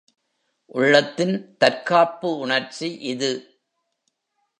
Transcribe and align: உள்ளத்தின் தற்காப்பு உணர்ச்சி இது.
உள்ளத்தின் 0.71 1.35
தற்காப்பு 1.57 2.29
உணர்ச்சி 2.37 2.97
இது. 3.05 3.31